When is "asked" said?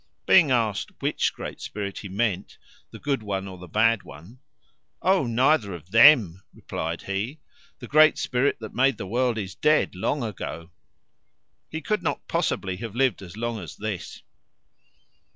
0.49-0.93